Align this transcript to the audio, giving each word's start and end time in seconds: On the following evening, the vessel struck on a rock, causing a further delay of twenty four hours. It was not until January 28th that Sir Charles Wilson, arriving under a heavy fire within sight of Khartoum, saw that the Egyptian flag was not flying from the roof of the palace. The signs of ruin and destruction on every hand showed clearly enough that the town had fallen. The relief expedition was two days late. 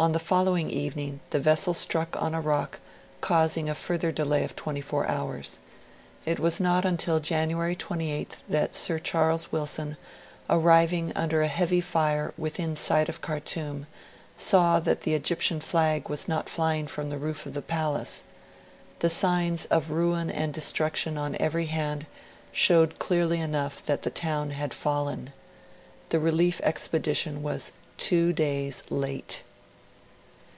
On 0.00 0.12
the 0.12 0.20
following 0.20 0.70
evening, 0.70 1.18
the 1.30 1.40
vessel 1.40 1.74
struck 1.74 2.14
on 2.22 2.32
a 2.32 2.40
rock, 2.40 2.78
causing 3.20 3.68
a 3.68 3.74
further 3.74 4.12
delay 4.12 4.44
of 4.44 4.54
twenty 4.54 4.80
four 4.80 5.08
hours. 5.08 5.58
It 6.24 6.38
was 6.38 6.60
not 6.60 6.84
until 6.84 7.18
January 7.18 7.74
28th 7.74 8.36
that 8.48 8.76
Sir 8.76 9.00
Charles 9.00 9.50
Wilson, 9.50 9.96
arriving 10.48 11.12
under 11.16 11.42
a 11.42 11.48
heavy 11.48 11.80
fire 11.80 12.32
within 12.38 12.76
sight 12.76 13.08
of 13.08 13.20
Khartoum, 13.20 13.88
saw 14.36 14.78
that 14.78 15.00
the 15.00 15.14
Egyptian 15.14 15.58
flag 15.60 16.08
was 16.08 16.28
not 16.28 16.48
flying 16.48 16.86
from 16.86 17.10
the 17.10 17.18
roof 17.18 17.44
of 17.44 17.54
the 17.54 17.60
palace. 17.60 18.22
The 19.00 19.10
signs 19.10 19.64
of 19.64 19.90
ruin 19.90 20.30
and 20.30 20.54
destruction 20.54 21.18
on 21.18 21.36
every 21.40 21.66
hand 21.66 22.06
showed 22.52 23.00
clearly 23.00 23.40
enough 23.40 23.84
that 23.86 24.02
the 24.02 24.10
town 24.10 24.50
had 24.50 24.72
fallen. 24.72 25.32
The 26.10 26.20
relief 26.20 26.60
expedition 26.62 27.42
was 27.42 27.72
two 27.96 28.32
days 28.32 28.84
late. 28.90 29.42